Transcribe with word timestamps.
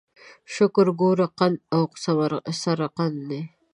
شکره، 0.53 0.93
ګوړه، 0.99 1.27
قند 1.37 1.57
او 1.75 1.83
سرقند 2.61 3.17
دي. 3.29 3.41